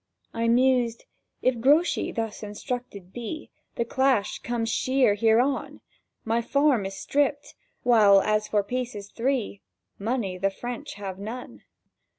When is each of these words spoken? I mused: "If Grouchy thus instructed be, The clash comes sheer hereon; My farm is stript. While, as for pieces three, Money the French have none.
I 0.33 0.47
mused: 0.47 1.05
"If 1.43 1.59
Grouchy 1.59 2.11
thus 2.11 2.41
instructed 2.41 3.13
be, 3.13 3.51
The 3.75 3.85
clash 3.85 4.39
comes 4.39 4.67
sheer 4.69 5.13
hereon; 5.13 5.79
My 6.25 6.41
farm 6.41 6.87
is 6.87 6.97
stript. 6.97 7.53
While, 7.83 8.19
as 8.21 8.47
for 8.47 8.63
pieces 8.63 9.11
three, 9.11 9.61
Money 9.99 10.39
the 10.39 10.49
French 10.49 10.95
have 10.95 11.19
none. 11.19 11.61